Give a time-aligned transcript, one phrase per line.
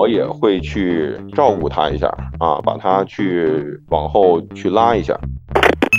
[0.00, 5.14] 我也会去照顾他一下啊，把他去往后去拉一下。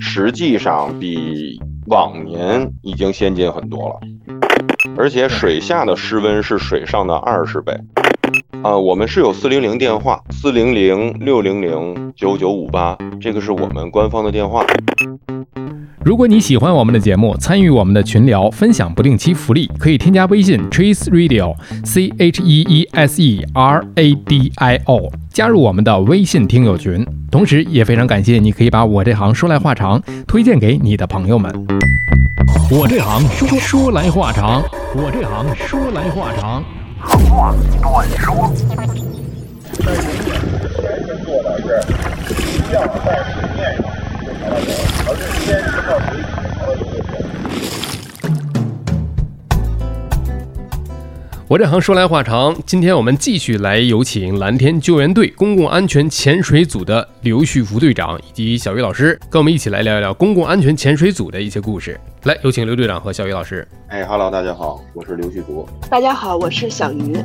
[0.01, 3.99] 实际上比往年已经先进很多了，
[4.97, 7.77] 而且水下的室温是水上的二十倍。
[8.63, 14.63] 啊，我们是有四零零电话，四零零六零零九九五八，这个是我们官方的电话。
[16.05, 27.03] 如果你喜欢我们的节目，参与我们的群聊，分享不定期福利，可以添加微信 Cheese Radio，C H E E S E R A D I O，加入我们的微信听友群。
[27.31, 31.51] 同时，也非常感谢你可以把我这行说来话长推荐给你的朋友们。
[32.69, 34.61] 我这行说说来话长，
[34.93, 36.63] 我这行说来话长。
[37.01, 38.51] 话短说。
[39.83, 40.03] 在前
[41.05, 41.47] 先做的
[42.27, 43.81] 是一样在水面上。
[45.07, 46.25] 而是先是靠水底，
[46.59, 46.79] 然后就
[51.51, 61.99] 我这行说来话长，今天我们继续来有请蓝天救援队公共安全潜水组的刘旭福队长以及小鱼老师，跟我们一起来聊一聊公共安全潜水组的一些故事。
[62.23, 63.67] 来，有请刘队长和小鱼老师。
[63.89, 65.67] 哎哈喽，大家好，我是刘旭福。
[65.89, 67.17] 大家好，我是小鱼。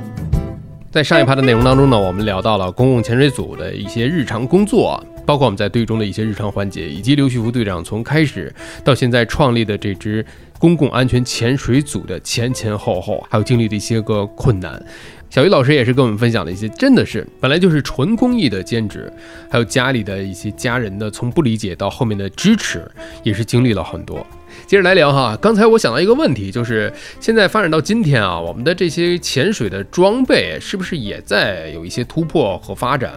[0.91, 10.25] 在上一趴的内容当中呢，我们聊到了公共潜水组的一些日常工作，包括我们在队中的一些日常环节，以及刘旭福队长从开始到现在创立的这支
[10.59, 14.83] 公共安全潜水组的前前后后，还有经历的一些个困难。
[15.29, 19.13] 小鱼老师也是跟我们分享了一些，真的是本来就是纯公益的兼职，
[19.51, 22.89] 还有家里的一些家人的从不理解到后面的支持，
[23.23, 24.25] 也是经历了很多。
[24.67, 33.13] 接着来聊哈，刚才我想到一个问题，就是现在发展到今天啊，我们的这些潜水的装备是不是也在有一些突破和发展？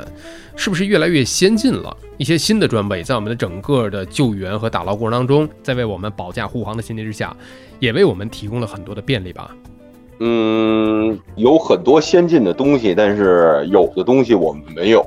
[0.55, 1.95] 是不是越来越先进了？
[2.17, 7.33] 一些新的装备在我们的整个的救援和打捞过程当中，在为我们保驾护航的前提之下，
[7.79, 9.49] 也为我们提供了很多的便利吧？
[10.19, 14.99] 嗯，有很多先进的东西，但是有的东西我们没有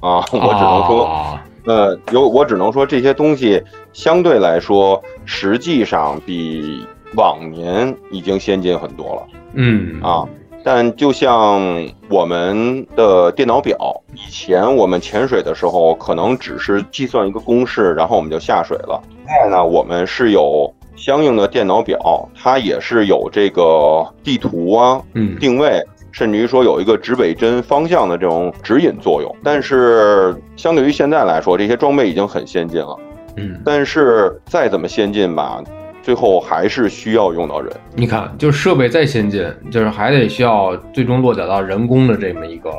[0.00, 1.38] 啊，我只能说。
[1.66, 3.62] 呃，有我只能说这些东西
[3.92, 9.22] 相对来说，实际上比往年已经先进很多了。
[9.54, 10.28] 嗯啊，
[10.62, 19.00] 但就像我们的电脑表，以前我们潜水的时候可能只是计算一个公式，然后我们就下水了。
[19.26, 25.82] 现在呢，我们是有相应的电脑表，它也是有这个地图啊，嗯，定位。
[26.14, 32.96] 甚至于说有一个指北针方向的这种指引作用，但是相对于现在来说，这些装备已经很先进了。
[33.36, 35.60] 嗯，但是再怎么先进吧，
[36.04, 37.68] 最后还是需要用到人。
[37.96, 42.70] 你看，就是设备再先进，就是还得需要最终落脚到人工的这么一个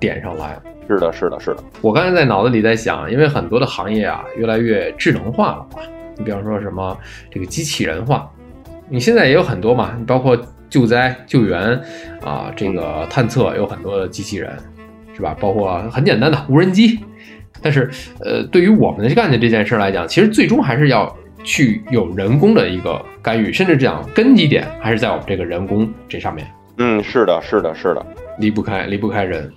[0.00, 0.58] 点上来。
[0.88, 1.62] 是的，是的，是的。
[1.82, 5.82] 我刚才在脑子里在想，因为很多的行业啊，越来越智能化了嘛。
[6.16, 6.96] 你比方说什么
[7.30, 8.26] 这个机器人化，
[8.88, 10.34] 你现在也有很多嘛，你包括。
[10.68, 11.80] 救灾救援
[12.22, 14.56] 啊，这个探测有很多的机器人，
[15.14, 15.36] 是吧？
[15.40, 16.98] 包括很简单的无人机。
[17.62, 26.46] 但是，呃，对于我们干的这件事来讲，其实最终还是要去有人工的一个干预，甚至讲根基点还是在我们这个人工这上面。
[26.76, 28.04] 嗯，是的，是的，是的，
[28.38, 29.50] 离不开离不开人。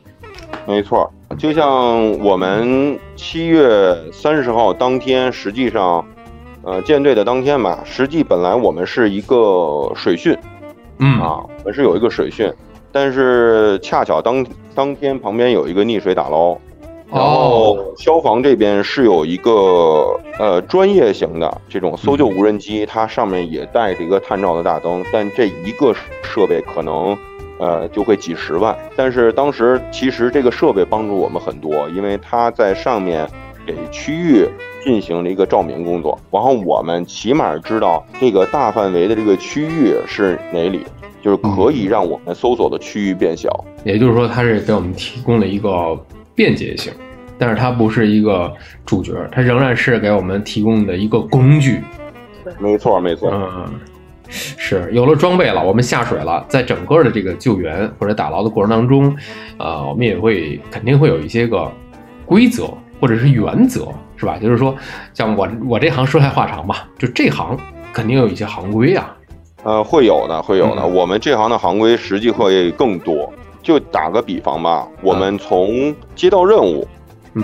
[0.65, 6.05] 没错，就像我们七月三十号当天，实际上，
[6.61, 10.37] 呃，舰队的当天吧，实际本来我们是一个水训。
[10.99, 11.19] 嗯。
[11.21, 12.51] 啊，我们是有一个水训，
[12.91, 16.57] 但是恰巧当当天旁边有一个溺水打捞，
[17.11, 27.17] 然后消防这边是有一个呃专业型的这种搜救无人机，它上面也带着一个探照的大灯，但这一个设备可能
[27.59, 33.27] 呃就会几十万，但是当时其实这个设备帮助我们很多，因为它在上面
[33.67, 34.47] 给区域
[34.83, 40.83] 进行了一个照明工作，然后我们起码知道这个大范围的这个区域是哪里。
[41.19, 43.49] 就是可以让我们搜索的区域变小，
[43.83, 45.99] 也就是说，它是给我们提供了一个
[46.33, 46.93] 便捷性，
[47.37, 48.53] 但是它不是一个
[48.85, 51.81] 主角，它仍然是给我们提供的一个工具。
[52.59, 53.29] 没错，没错。
[53.33, 53.65] 嗯，
[54.29, 59.13] 是有了装备了，我们下水了，在整个的这个救援或者打捞的过程当中，
[59.57, 61.69] 呃，我们也会肯定会有一些个
[62.25, 64.37] 规则或者是原则，是吧？
[64.41, 64.75] 就是说，
[65.13, 67.57] 像我我这行说来话长吧，就这行
[67.93, 69.15] 肯定有一些行规啊。
[69.63, 70.85] 呃，会有的，会有的。
[70.85, 73.31] 我们这行的行规实际会更多。
[73.63, 76.87] 就打个比方吧，我们从接到任务，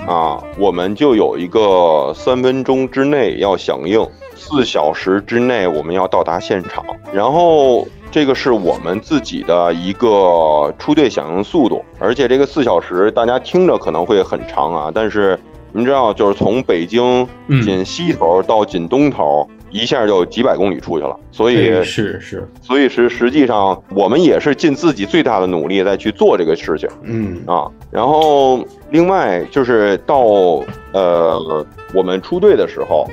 [0.07, 4.06] 啊，我们就有一个三分钟之内要响应，
[4.36, 6.84] 四小时之内我们要到达现场。
[7.12, 15.40] 然后这个是我们自己的一个出队响应速度，而且这个四小时大家听着可能会很长啊，但是
[15.72, 17.28] 您知道，就是从北京
[17.63, 19.48] 紧西头到紧东头。
[19.73, 21.19] 一下就几百公里出去了。
[21.31, 26.87] 所以是是，所以是实际上我们也是尽自己最大的努力在去做这个事情。
[27.01, 30.21] 嗯啊，然后另外就是到
[30.93, 33.05] 呃我们出队的时候，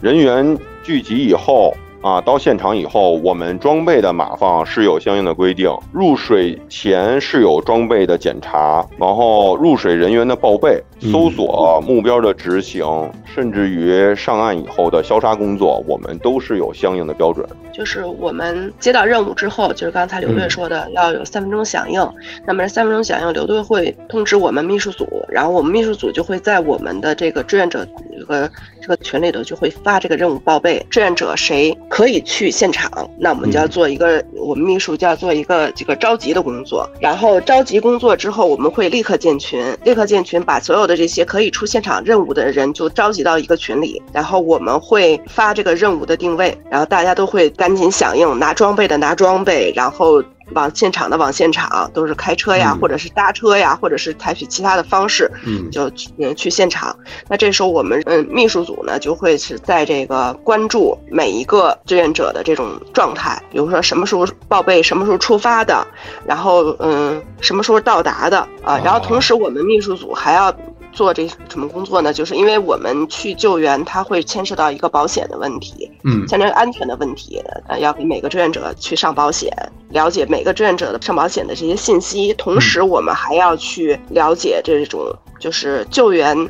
[0.00, 1.74] 人员聚集以后。
[2.02, 12.84] 啊，到现场以后，我们装备的码放是有相应的规定，入水前是有装备的检查，然后入水人员的报备、搜索目标的执行，
[13.24, 17.46] 甚至于上岸以后的消杀工作，我们都是有相应的标准。
[17.72, 22.00] 就是我们接到任务之后，就是刚才刘队说的，要有三分钟响应。
[22.46, 27.86] 那么三分钟响应，刘队会通知我们秘书组，然后我们秘书组就会在我们的这个志愿者
[28.18, 28.50] 这个
[28.80, 31.76] 这个群里头就会发这个任务报备，志愿者谁。
[31.88, 36.88] 可以去现场，那我们就要做一个，我们秘书就要做一个这个召集的工作。
[37.00, 44.02] 然后召集工作之后，我们会立刻建群，立刻建群，把所有的这些可以出现场任务的人就召集到一个群里。
[44.12, 50.22] 然后我们会发这个任务的定位，然后大家都会赶紧响应，拿装备的拿装备，然后。
[50.54, 56.96] 往现场的往现场，都是开车呀，或者是搭车呀，或者是采取其他的方式，嗯，就嗯去现场。
[57.28, 65.84] 那这时候我们嗯秘书组呢就会是在这个关注每一个志愿者的这种状态，比如说什么时候报备，什么时候出发的，
[66.24, 70.54] 然后嗯什么时候到达的啊，然后同时我们秘书组还要。
[70.96, 72.10] 做这什么工作呢？
[72.10, 77.38] 就是因为我们去救援，它会牵涉到一个保险的问题，嗯，相当于安全的问题，
[77.68, 79.52] 呃，要给每个志愿者去上保险，
[79.90, 86.48] 了解每个志愿者的上保险的这些信息，同时我们还要去了解这种就是救援。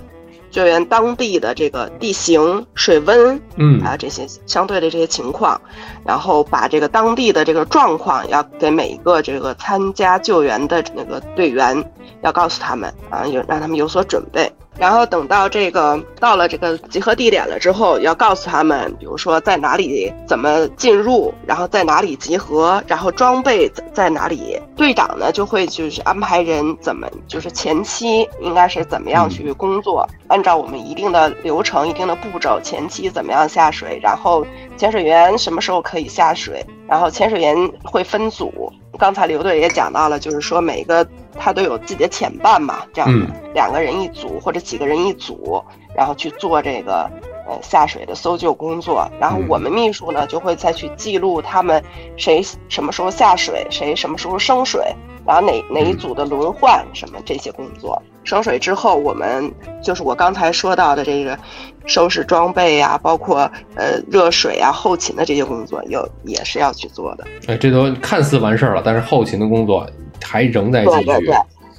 [0.56, 5.60] 救援当地的这个地形、水温，嗯啊这些相对的这些情况，
[6.02, 11.84] 然后把这个当地的这个状况要给每一个这个参加救援的那个队员
[12.22, 14.50] 要告诉他们啊，有让他们有所准备。
[14.78, 24.60] 然后等到这个到了这个集合地点了之后，要告诉他们，比如说在哪里怎么进入，然后在哪里集合，然后装备在哪里。
[24.76, 34.46] 队长呢就会就是安排人怎么就是前期应该是怎么样去工作，按照我们一定的流程、一定的步骤，前期怎么样下水，然后
[34.76, 38.70] 潜水员什么时候可以下水，然后潜水员会分组。
[38.96, 41.06] 刚才刘队也讲到了，就是说每个
[41.38, 43.10] 他都有自己的潜伴嘛，这样
[43.54, 45.62] 两个人一组或者几个人一组，
[45.94, 47.10] 然后去做这个
[47.48, 49.08] 呃下水的搜救工作。
[49.20, 51.82] 然后我们秘书呢就会再去记录他们
[52.16, 54.94] 谁什么时候下水，谁什么时候升水，
[55.26, 58.02] 然后哪哪一组的轮换什么这些工作。
[58.26, 59.50] 升水之后，我们
[59.80, 61.38] 就是我刚才说到的这个
[61.86, 67.24] 收拾装备呀，包括呃热水啊、后勤的这些工作，有也是要去做的。
[67.46, 69.88] 哎，这都看似完事儿了，但是后勤的工作
[70.22, 71.04] 还仍在继续。
[71.04, 71.36] 对对对。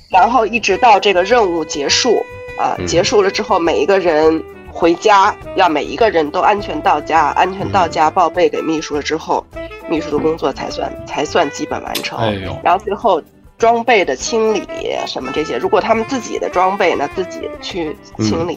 [0.09, 2.17] 然后一直到这个任务结束
[2.57, 4.41] 啊，结束了之后，每一个人
[4.71, 9.45] 回家，要每一个人都安全到家，安全到家报备给秘书了之后，
[9.89, 12.17] 秘书的工作才算才算基本完成。
[12.17, 12.57] 哎呦。
[12.63, 13.21] 然后最后。
[13.57, 14.61] 装备的清理
[15.07, 18.55] 什么这些，如果他们自己的装备，呢自己去清理；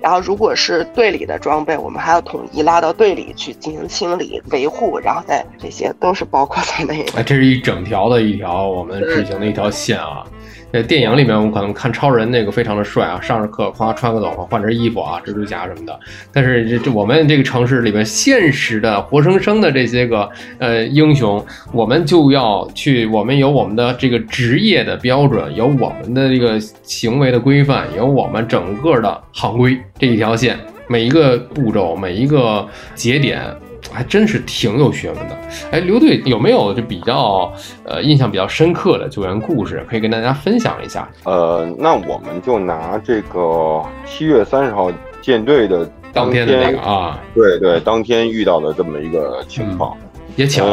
[0.00, 7.22] 然后如果是队里的装备，我们还要统一拉到队里去进行清理维护，然后再这些都是包括在内的。
[7.22, 10.24] 这是一整条的一条我们执行的一条线啊。
[10.70, 15.98] 在电影里面，我们可能看超人那个非常的帅啊，上着课夸穿个斗篷，换身衣服啊，蜘蛛侠什么的。
[16.30, 20.28] 但是这这我们这个城市里面现实的活生生的这些个
[20.58, 21.42] 呃英雄，
[21.72, 33.42] 我们就要去，我们有我们的这个职业的标准，有我们的这个行为的规范，有我们整个的行规这一条线，每一个步骤，每一个节点。
[33.90, 35.38] 还真是挺有学问的。
[35.70, 37.50] 哎，刘队有没有就比较
[37.84, 41.08] 呃印象比较深刻的救援故事，可以跟大家分享一下？
[41.24, 49.96] 呃，那我们就拿这个七月三十号舰队的当天的那个啊，对对，当天遇到的这么一个情况，
[50.36, 50.66] 也巧，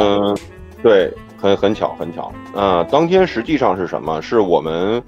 [0.84, 2.34] 对，很很巧很巧。
[2.53, 4.22] 呃，当天实际上是什么？
[4.22, 5.01] 是我们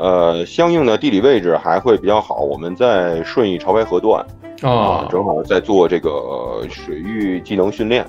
[0.00, 4.24] 呃相应的地理位置还会比较好，我们在顺义潮白河段。
[4.62, 8.06] 啊，正好在做这个水域技能训练，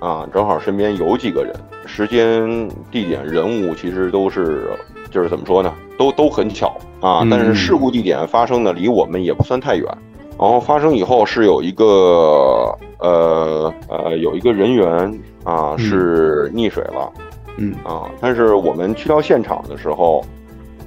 [0.00, 1.54] 啊，正好身边有几个人，
[1.86, 4.72] 时间、地点、人物其实都是，
[5.12, 7.24] 就是怎么说呢，都都很巧啊。
[7.30, 9.86] 但是事故地点发生的离我们也不算太远，
[10.36, 17.12] 然后发生以后是有一个呃呃有一个人员啊是溺水了，
[17.58, 20.24] 嗯啊，但是我们去到现场的时候，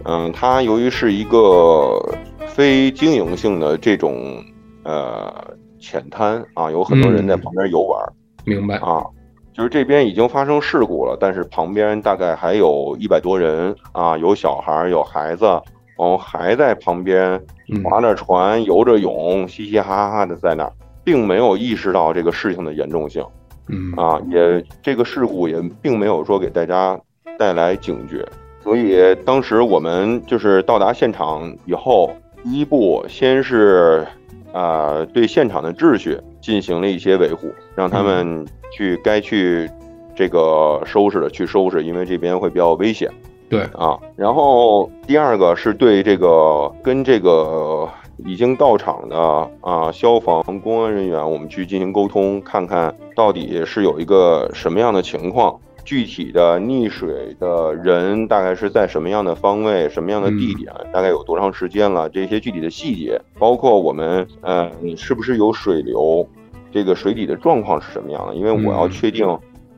[0.05, 1.99] 嗯，它由于是一个
[2.47, 4.43] 非经营性的这种。
[4.87, 5.33] 呃，
[5.79, 7.99] 浅滩啊，有很多人在旁边游玩。
[8.43, 9.03] 明白啊，
[9.51, 15.63] 就是这边已经发生事故了，但是旁边大概还有一百多人啊，有小孩，有孩子，然
[15.97, 17.41] 后还在旁边
[17.83, 20.71] 划着船、游着泳，嘻嘻哈哈的在那儿
[21.03, 23.25] 并没有意识到这个事情的严重性
[23.69, 26.95] 嗯啊，也这个事故也并没有说给大家
[27.39, 28.23] 带来警觉，
[28.65, 32.11] 所以当时我们就是到达现场以后，
[32.43, 34.05] 第一步先是
[34.51, 38.43] 啊、对现场的秩序进行了一些维护，让他们
[38.75, 39.69] 去该去
[40.15, 43.07] 这个收拾的去收拾，因为这边会比较危险。
[43.49, 47.87] 对啊，然后第二个是对这个跟这个
[48.25, 49.17] 已经到场的
[49.61, 66.27] 啊消防公安人员，我们去进行沟通，看看到底是有一个什么样的情况，具体的溺水的人大概是在什么样的方位、什么样的地点，大概有多长时间了，这些具体的细节，包括我们呃你是不是有水流，
[66.71, 69.37] 这个水底的状况是什么样的，因为我要嗯确定。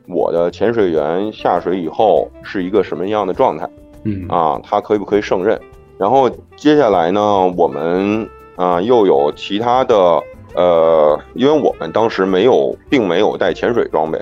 [0.09, 3.69] 我的潜水员下水以后是一个什么样的状态
[4.05, 4.57] 嗯啊？
[4.63, 5.59] 他可以不可以胜任？
[5.97, 10.23] 然后接下来呢，我们啊又有其他的
[10.55, 14.17] 呃，因为我们当时没有，并没有带潜水装备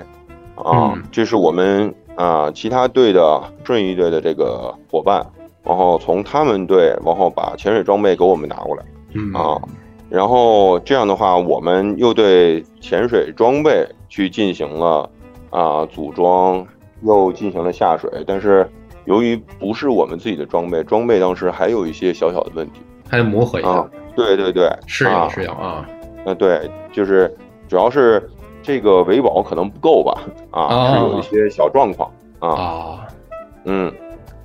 [0.56, 5.24] 啊嗯，这是我们啊其他队的顺义队的这个伙伴，
[5.62, 8.82] 然后从他们队然后把潜水装备给我们拿过来。
[9.14, 9.60] 嗯啊，
[10.08, 15.08] 然后这样的话，我们又对潜水装备去进行了
[15.50, 16.66] 啊组装，
[17.02, 18.10] 又进行了下水。
[18.26, 18.68] 但是
[19.04, 23.90] 由于不是我们自己的装备，装备当时还有一些小小的问题还得磨合一下啊，。
[24.14, 25.88] 对对对，适啊应适应啊
[26.24, 27.32] 呃，对，就是
[27.68, 28.28] 主要是
[28.66, 30.20] 这个维保可能不够吧，
[30.50, 33.06] 啊，是有一些小状况啊，啊。
[33.64, 33.92] 嗯，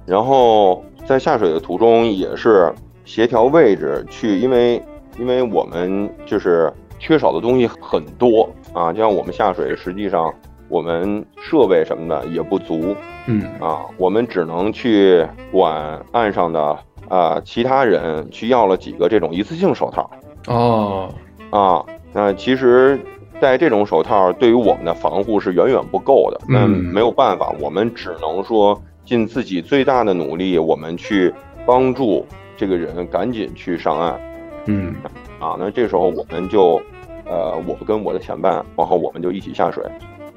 [0.06, 2.72] 然后在下水的途中也是
[3.04, 4.80] 协调位置去，因为
[5.18, 10.32] 因为我们就是缺少的东西很多啊，就像我们下水，实际上
[10.70, 13.42] 我们设备什么的也不足嗯。
[13.60, 16.78] 啊，我们只能去管岸上的
[17.10, 20.08] 啊其他人去要了几个这种一次性手套。
[20.46, 21.10] 哦。
[21.50, 23.00] 啊，那其实。
[23.41, 26.69] 戴这种手套对于我们的防护是远远不够的，那嗯。
[26.69, 31.33] 没有办法，我们只能说尽自己最大的努力，我们去
[31.65, 34.21] 帮助这个人赶紧去上岸
[34.67, 34.93] 嗯。
[35.39, 35.57] 啊。
[35.60, 36.79] 那这时候我们就，
[37.25, 39.83] 呃，我跟我的前伴，然后我们就一起下水。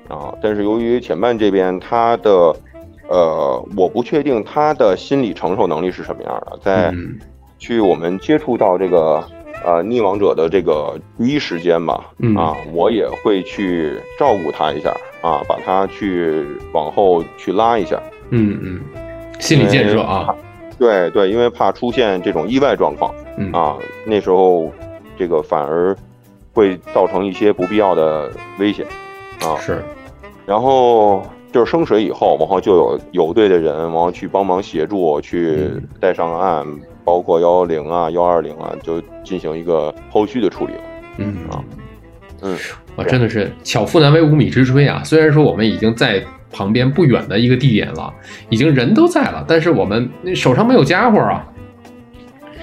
[0.09, 0.35] 啊。
[0.43, 2.57] 但是由于前伴这边他的，
[3.09, 7.19] 呃，我不确定他的心理承受能力是什么样的，在嗯。
[7.59, 9.25] 去我们接触到这个
[9.65, 14.91] 呃溺亡者的这个第一时间吧，嗯啊，我也会去照顾他一下
[15.23, 18.01] 啊，把他去往后去拉一下。
[18.31, 18.81] 嗯嗯，
[19.39, 20.35] 心理建设啊，
[20.79, 24.71] 对对，因为怕出现这种意外状况嗯啊，那时候
[25.17, 25.97] 这个反而
[26.53, 28.87] 会造成一些不必要的危险
[29.41, 29.57] 啊。
[29.59, 29.83] 是
[30.47, 36.67] 然后就是升水以后，然后就有有队的人，然后去帮忙协助去嗯带上岸，
[37.05, 40.81] 包括幺幺零啊、幺二零啊，就进行一个后续的处理了。
[41.19, 41.63] 嗯啊
[42.43, 42.59] 嗯，
[42.97, 45.03] 我，真的是巧妇难为无米之炊啊！
[45.05, 48.13] 虽然说我们已经在旁边不远的一个地点了，
[48.51, 51.47] 已经人都在了，但是我们手上没有家伙啊，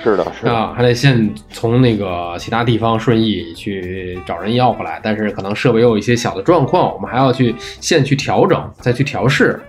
[0.04, 9.60] 是的，是的，啊，还得先从那个其他地方顺义去找人要回来，但是可能设备又有一些小的状况，我们还要去现去调整，再去调试，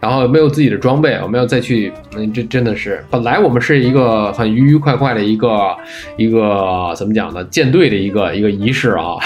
[0.00, 5.76] 然后没有自己的装备，我们要再去，嗯，这真的是本来我们是一个很愉愉快快的一个
[6.16, 9.16] 一个怎么讲呢，舰队的一个一个仪式啊，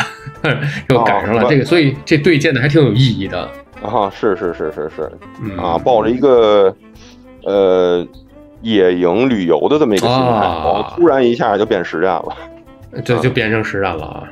[0.88, 3.48] 又赶上了哦这个，所以这队建的还挺有意义的，
[3.82, 5.10] 啊，是是是是是。
[5.42, 5.56] 嗯。
[5.56, 6.74] 啊，抱着一个
[7.44, 8.06] 呃
[8.62, 12.36] 野营旅游的这么一个心态，啊然后突然一下就变实战了。
[13.04, 14.28] 这就变成实战了啊，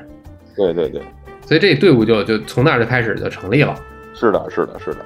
[0.57, 1.01] 对对对，
[1.47, 3.75] 所以这队伍就就从那儿就开始就成立了。
[4.15, 4.99] 是的，是的，是的。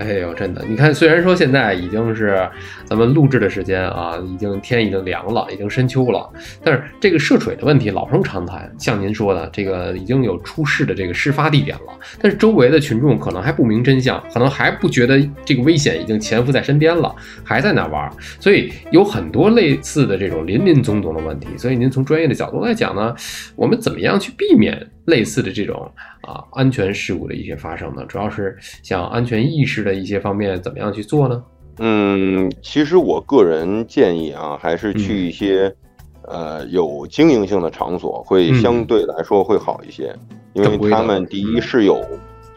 [0.00, 2.48] 哎呦，真的，你看，虽然说现在已经是
[2.86, 6.26] 咱们录制的时间啊，已经天已经凉了，已经深秋了，
[6.64, 8.74] 但是这个涉水的问题老生常谈。
[8.78, 17.14] 像您说的，这个已经有出事的这个事发地点了，但是周围的群众可能还不明真相，可能还不觉得这个危险已经潜伏在身边了，
[17.44, 21.48] 还在那玩，所以有很多类似的这种林林总总的问题。
[21.58, 23.14] 所以您从专业的角度来讲呢，
[23.54, 25.92] 我们怎么样去避免类似的这种
[26.30, 28.04] 啊安全事故的一些发生呢？
[28.06, 31.42] 主要是像安全意识的一些方面，怎么样去做呢？
[31.78, 35.74] 嗯，其实我个人建议啊，还是去一些、
[36.22, 40.14] 呃有经营性的场所，会嗯相对来说会好一些，
[40.52, 42.04] 因为他们第一嗯是有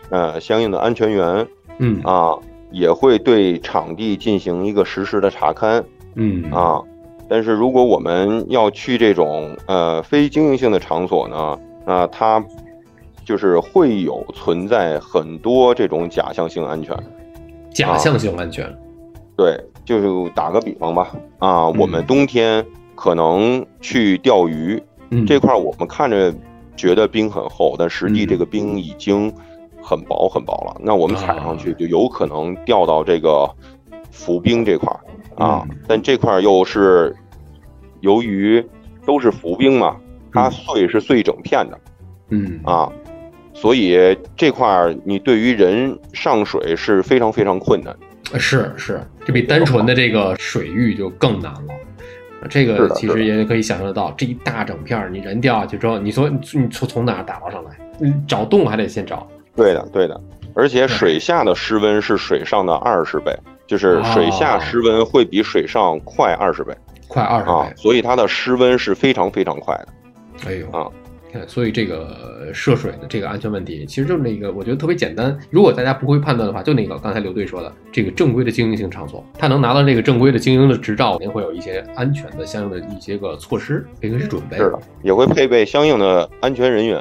[0.09, 1.47] 呃相应的安全员
[1.79, 2.37] 嗯啊，
[2.71, 5.83] 也会对场地进行一个实时的查勘
[6.15, 6.81] 嗯啊。
[7.29, 12.43] 但是如果我们要去这种呃非经营性的场所呢，那它
[13.23, 16.95] 就是会有存在很多这种假象性安全。
[17.73, 18.71] 假象性安全，
[19.35, 21.75] 对，就是打个比方吧，啊，嗯。
[21.79, 22.63] 我们冬天
[22.93, 25.25] 可能去钓鱼嗯。
[25.25, 26.31] 这块，儿，我们看着
[26.75, 29.33] 觉得冰很厚，但实际嗯这个冰已经
[29.81, 30.79] 很薄很薄了。
[30.83, 31.75] 那我们踩上去啊。
[31.79, 33.49] 就有可能掉到这个
[34.11, 34.99] 浮冰这块儿。
[35.43, 37.15] 啊嗯，但这块儿又是
[38.01, 38.63] 由于
[39.03, 39.95] 都是浮冰嘛，
[40.31, 40.51] 它嗯。
[40.51, 41.79] 碎是碎整片的。
[42.29, 42.59] 嗯。
[42.63, 42.91] 啊，
[43.53, 47.95] 所以这块儿你对于人上水是非常非常困难。
[48.39, 51.73] 是是，这比单纯的这个水域就更难了。
[52.49, 57.71] 这个其实也可以想象得到，这一大整片儿，你人掉下去之后，你说你你从从哪儿打捞上来？
[57.99, 59.25] 你找洞还得先找。
[59.55, 60.19] 对的，对的，
[60.53, 63.33] 而且水下的湿温是水上的二十倍，
[63.65, 66.75] 就是水下湿温会比水上快二十倍
[67.07, 70.49] 快二十啊倍，，所以它的湿温是非常非常快的。
[70.49, 70.91] 哎呦啊，看，
[71.47, 75.37] 所以这个涉水的这个安全问题，其实就是那个，我觉得特别简单。
[75.49, 84.57] 如果大家不会判断的话，就那个刚才刘队说的，这个正规的经营性场所，他能拿到这个正规的经营的执照，肯定会有一些安全的相应的一些个措施，这个是准备。
[84.57, 86.99] 是的，也会配备相应的安全人员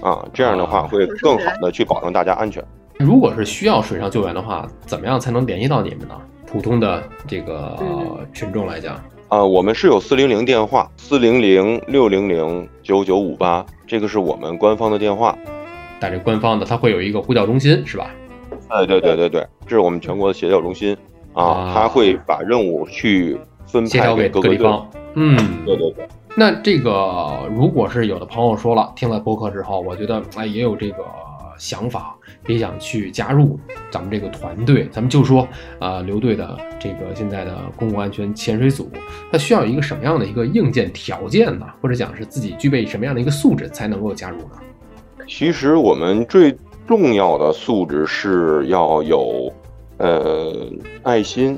[0.00, 2.62] 啊，这样的话啊会更好的去保证大家安全。
[2.98, 6.14] 如果是需要水上救援的话，怎么样才能联系到你们呢？
[6.46, 15.34] 普通的这个嗯群众来讲，啊，我们是有四零零电话，四零零六零零九九五八，这个是我们官方的电话。
[15.98, 18.10] 打这官方的，它会有一个呼叫中心，是吧？
[18.68, 20.94] 哎，对对对对，这是我们全国的协调中心
[21.32, 24.86] 啊啊，他会把任务去分派给各个地方。
[25.14, 25.34] 嗯，
[25.64, 31.06] 对对对，那这个如果是有的朋友说了，听了播客之后，我觉得哎也有这个
[31.62, 33.56] 想法，也想去加入
[33.88, 35.46] 咱们这个团队，咱们就说
[35.78, 38.90] 啊、刘队的这个现在的公共安全潜水组，
[39.30, 41.66] 它需要一个什么样的一个硬件条件呢？
[41.80, 44.58] 或者讲是自己具备什么样的一个素质才能够加入呢？
[45.28, 46.52] 其实我们最
[46.84, 49.52] 重要的素质是要有
[49.98, 50.68] 呃
[51.04, 51.54] 爱心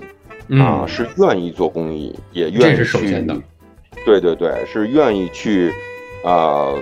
[0.50, 3.34] 啊，嗯，是愿意做公益，也愿意这是首去先的。
[4.04, 5.72] 对对对，是愿意去
[6.26, 6.74] 啊、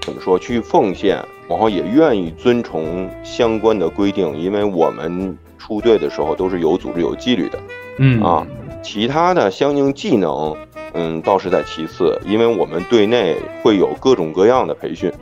[0.00, 7.58] 怎么说去奉献，然后也愿意遵从相关的规定，因为我们出队的时候都是有组织有纪律的。
[7.98, 8.46] 嗯啊
[8.82, 10.56] 其他的相应技能，
[10.94, 15.12] 嗯，倒是在其次，因为我们队内会有各种各样的培训，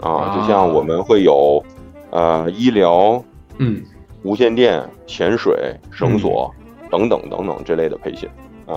[0.00, 1.64] 啊，啊就像我们会有，
[2.10, 3.24] 呃，医疗、
[3.58, 3.82] 嗯
[4.22, 6.54] 无线电、潜水、绳索
[6.90, 8.28] 等等等等这类的培训。
[8.66, 8.76] 啊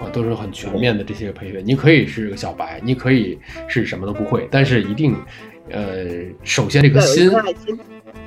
[0.00, 1.62] 啊，都是很全面的这些培训。
[1.64, 5.14] 你可以是个小白，你可以是什么都不会，但是一定，
[5.70, 6.06] 呃，
[6.42, 7.16] 首先这颗要有一
[7.64, 7.78] 心。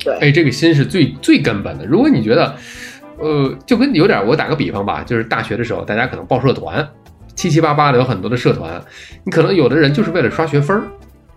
[0.03, 1.85] 对，哎，这个心是最最根本的。
[1.85, 2.55] 如果你觉得，
[3.19, 6.87] 呃，就跟有点，我打个比方吧，就是大学的时候，大家可能报社团，
[7.35, 8.81] 七七八八的有很多的社团，
[9.23, 10.83] 你可能有的人就是为了刷学分儿，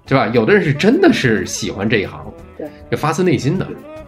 [0.06, 0.26] 对吧？
[0.28, 3.66] 有的人是真的是喜欢这一行，对，就发自内心的。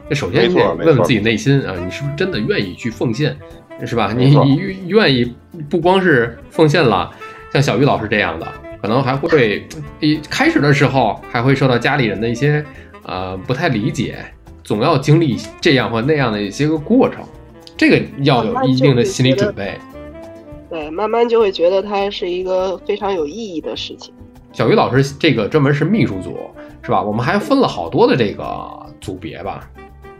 [0.09, 3.37] 那首先你得问问自己内心啊，你是不是真的愿意去奉献，
[3.85, 4.15] 是吧？
[4.17, 5.35] 你你愿意
[5.69, 7.11] 不光是奉献了，
[7.53, 8.47] 像小鱼老师这样的，
[8.87, 9.67] 可能还会
[9.99, 12.65] 一开始的时候还会受到家里人的一些
[13.03, 14.19] 呃不太理解，
[14.63, 17.21] 总要经历这样或那样的一些个过程，
[17.77, 19.77] 这个要有一定的心理准备。
[20.71, 24.15] 对，慢慢就会觉得它是一个非常有意义的事情。
[24.53, 26.39] 小鱼老师这个专门是秘书组
[26.85, 27.03] 是吧？
[27.03, 28.45] 我们还分了好多的这个
[29.01, 29.69] 组别吧？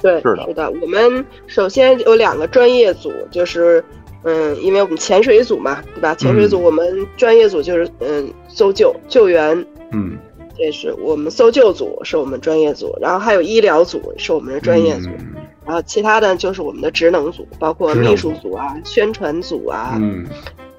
[0.03, 3.85] 对，是的我们首先有两个专业组，就是
[4.29, 6.13] 嗯，因为我们潜水组嘛，对吧？
[6.17, 9.57] 潜水组我们专业组就是嗯搜救救援，
[9.93, 10.19] 嗯，
[10.59, 15.35] 这是我们搜救组是我们专业组，然后还有医疗组是我们的专业组，嗯。
[15.65, 20.27] 然后其他的就是我们的职能组，包括秘书组啊、宣传组啊，嗯。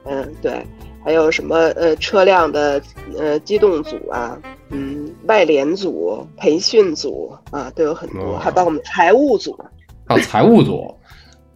[0.03, 0.65] 嗯，对，
[1.03, 2.81] 还有什么呃车辆的
[3.17, 4.37] 呃机动组啊，
[4.71, 9.57] 嗯，外联组、培训组啊，都有很多，哦还包括我们财务组。
[10.05, 10.93] 还有财务组，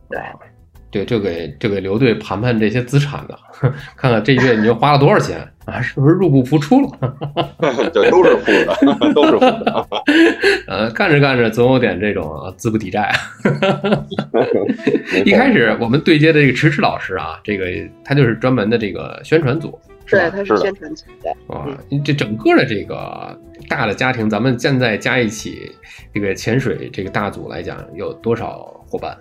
[0.10, 0.18] 对。
[0.20, 0.34] 啊
[0.92, 3.40] 对，就给就给刘队盘盘这些资产的，
[3.96, 5.80] 看看这月你又花了多少钱啊？
[5.82, 6.90] 是不是入不敷出了？
[7.94, 9.88] 对都是负的，都是负的。
[10.68, 13.10] 呃，干着干着总有点这种啊资不抵债。
[15.26, 17.66] 一开始我们对接的这个迟迟老师啊，这个
[18.04, 20.36] 他就是专门的这个宣传组，是对，吧？
[20.36, 21.56] 它是的是宣传组的。
[21.56, 21.66] 啊，
[22.04, 25.72] 这整个的这个大的家庭，咱们现在加一起
[26.14, 29.18] 这个潜水这个大组来讲，有多少伙伴？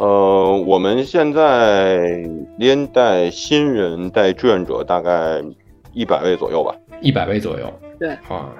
[0.00, 2.24] 呃，我们现在
[2.56, 5.44] 连带新人带志愿者大概
[5.92, 6.74] 一百位左右吧。
[7.02, 7.70] 一百位左右。
[7.98, 8.50] 对啊，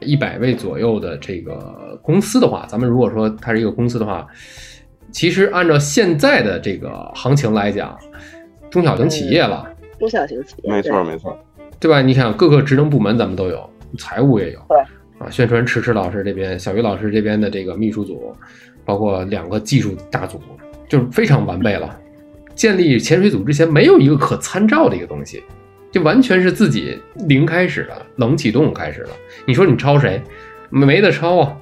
[0.00, 4.26] 一百位左右的这个公司的话，咱们如果说它是一个公司的话，
[5.12, 7.96] 其实按照现在的这个行情来讲，
[8.68, 11.38] 中小型企业了，中小型企业，没错，对没错。
[11.78, 12.02] 对吧？
[12.02, 14.76] 你想各个职能部门咱们都有，财务也有，对
[15.18, 18.34] 啊，宣传迟迟老师这边，小鱼老师这边的这个秘书组，
[18.84, 20.40] 包括两个技术大组，
[20.88, 21.98] 就是非常完备了。
[22.54, 25.42] 建立潜水组之前，没有一个可参照的一个东西，
[25.92, 26.98] 就完全是自己
[27.28, 29.10] 零开始的，冷启动开始了。
[29.46, 30.20] 你说你抄谁？
[30.70, 31.56] 没没得抄啊，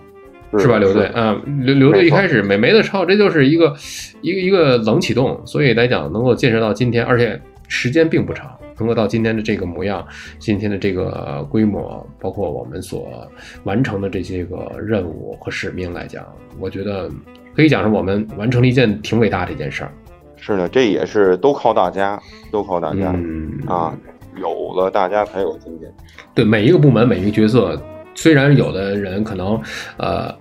[0.58, 0.78] 是吧？
[0.78, 3.76] 刘队，嗯，刘刘队一开始没没得抄，这就是一个
[4.22, 10.04] 一个一个冷启动，所以来讲能够建设到今天，而且时间并不长，能够到今天的这个模样，
[10.38, 13.30] 今天的这个规模，包括我们所
[13.64, 16.24] 完成的这些个任务和使命来讲，
[16.58, 17.10] 我觉得
[17.56, 19.90] 可以讲是我们完成了一件挺伟大的一件事儿。
[20.36, 22.20] 是的，这也是都靠大家，
[22.52, 23.92] 都靠大家嗯啊，
[24.36, 25.90] 有了大家才有今天。
[26.34, 27.80] 对每一个部门每一个角色，
[28.14, 29.60] 虽然有的人可能
[29.96, 30.32] 呃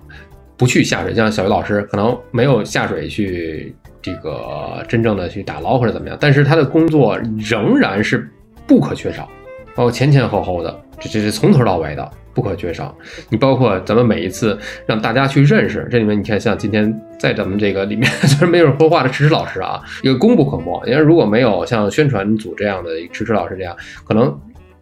[0.56, 8.30] 不去下水，像小鱼老师可能没有下水去这个真正的去打捞或者怎么样，但是他的工作仍然是
[8.66, 9.28] 不可缺少，
[9.74, 12.96] 包括前前后后的，这这是从头到尾的不可缺少。
[13.30, 20.80] 你包括咱们每一次让大家去认识，这里面你看像今天在咱们这个里面虽然 没有人说话的迟迟老师啊，也功不可没。
[20.86, 24.38] 因为如果没有像宣传组这样的迟迟老师这样，可能。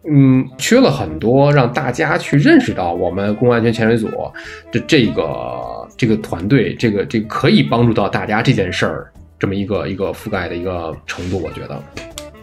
[0.07, 4.07] 嗯，缺了很多，让大家去认识到我们公共安全潜水组
[4.71, 11.81] 的这个这个团队，这个这个可以帮助到大家这件事儿，这么一个一个覆盖的一个程度，我觉得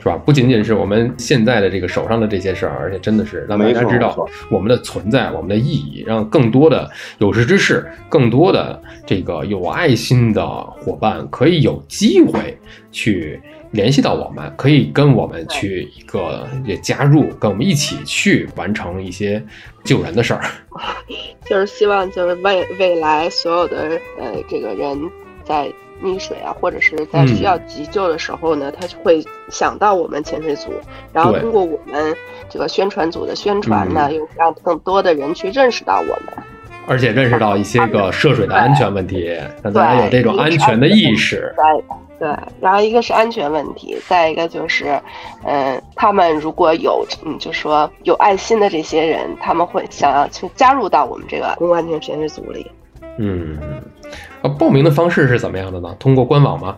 [0.02, 0.16] 是吧？
[0.16, 12.58] 不仅仅是我们现在的这个手上的这些事儿，而且真的是让大家知道我们的存在，我们的意义，让更多的有识之士，更多的这个有爱心的伙伴可以有机会
[12.90, 13.40] 去。
[13.72, 19.42] 联系到我们，可以跟我们去一个也加入，跟我们一起去完成一些
[19.82, 20.44] 救人的事儿。
[21.48, 25.00] 就是希望，就是未未来所有的呃这个人
[25.42, 30.72] 在溺水啊，或者是在需要急救的时候呢，他会想到我们潜水组，
[31.12, 32.14] 然后通过我们
[32.48, 36.44] 这个宣传组的宣传呢，又让更多的人去认识到我们，
[36.86, 41.54] 而且认识到一些个涉水的安全问题，让大家有这种安全的意识。
[42.18, 44.96] 对，然后一个是安全问题，再一个就是，
[45.44, 52.70] 嗯，他们如果有，嗯，就说有爱心的这些人，他们会想要去加入到我们这个公共安全潜水组里。
[53.18, 53.58] 嗯，
[54.42, 55.94] 呃，报名的方式是怎么样的呢？
[55.98, 56.76] 通过官网吗？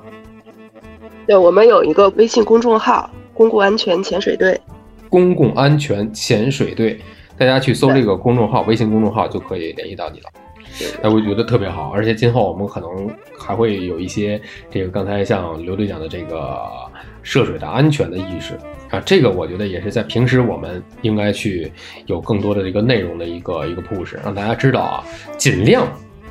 [1.27, 4.61] 对，我们有一个微信公众号“公共安全潜水队”。
[5.09, 7.01] 公共安全潜水队，
[7.39, 10.27] 大家去搜这个公众号，微信公众号就可以联系到你了。
[11.03, 16.59] 哎，我觉得特别好，而且今后我们可能还会有一些这个刚才像刘队讲的这个
[17.23, 18.59] 涉水的安全的意识
[18.91, 21.71] 啊，这个我觉得也是在平时我们应该去
[22.07, 25.05] 有更多的这个内容的一个一个 push，让大家知道啊，
[25.39, 25.87] 尽量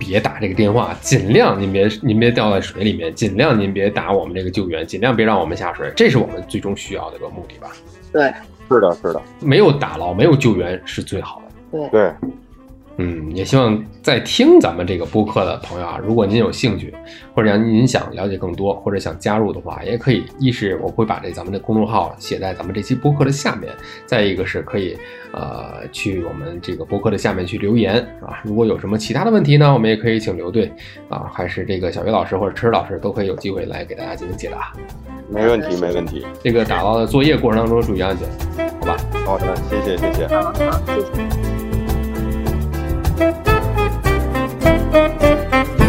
[0.05, 7.71] 别打这个电话，尽量您别您别掉在水里面，尽量您别打我们这个救援，尽量别让我们下水，这是我们最终需要的一个目的吧？
[8.11, 8.33] 对，
[8.69, 11.89] 是的，是的，没有打捞，没有救援是最好的。
[11.89, 12.13] 对对。
[12.97, 16.93] 嗯，也希望在听咱们这个播客的朋友啊，如果您有兴趣，
[17.33, 20.23] 或者您想了解更多，或者想加入的话，也可以。
[20.39, 23.73] 一是我会把这咱们的公众号写在咱们这期播客的下面，
[24.05, 24.95] 再一个是可以
[25.31, 28.39] 呃去我们这个播客的下面去留言啊。
[28.43, 30.71] 如果有什么其他的问题呢，我们也可以请刘队
[31.09, 34.71] 啊，还是这个小鱼老师或者池老师都可以有机会来给大家进行解答。
[35.29, 36.25] 没问题，没问题。
[36.43, 38.97] 这个打捞的作业过程当中注意安全，好吧？
[39.25, 40.27] 好的，谢谢，谢谢。
[40.27, 41.62] 好，好，谢谢。
[43.23, 43.47] Thank
[45.79, 45.82] you.